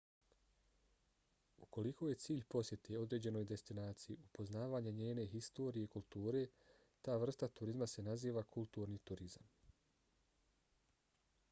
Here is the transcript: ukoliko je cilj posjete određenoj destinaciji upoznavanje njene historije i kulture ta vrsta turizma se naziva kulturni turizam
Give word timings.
ukoliko 1.65 2.07
je 2.11 2.15
cilj 2.23 2.41
posjete 2.53 2.97
određenoj 3.01 3.45
destinaciji 3.51 4.17
upoznavanje 4.23 4.95
njene 5.01 5.27
historije 5.35 5.87
i 5.91 5.93
kulture 5.99 6.43
ta 7.09 7.21
vrsta 7.27 7.53
turizma 7.61 7.91
se 7.95 8.09
naziva 8.11 8.47
kulturni 8.59 9.01
turizam 9.13 9.55